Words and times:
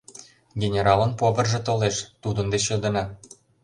—Генералын 0.61 1.11
поварже 1.19 1.59
толеш, 1.67 1.95
тудын 2.21 2.47
деч 2.53 2.63
йодына... 2.71 3.03